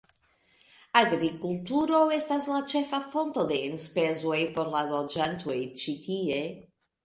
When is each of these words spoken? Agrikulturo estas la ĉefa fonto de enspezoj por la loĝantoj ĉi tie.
Agrikulturo 1.01 1.99
estas 2.17 2.49
la 2.53 2.63
ĉefa 2.73 3.01
fonto 3.13 3.45
de 3.53 3.61
enspezoj 3.69 4.43
por 4.59 4.75
la 4.79 4.85
loĝantoj 4.97 5.63
ĉi 5.85 5.99
tie. 6.11 6.45